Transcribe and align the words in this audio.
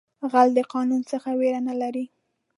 غل 0.31 0.49
د 0.55 0.59
قانون 0.73 1.01
څخه 1.11 1.29
ویره 1.39 1.59
نه 1.67 1.73
لري 1.81 2.05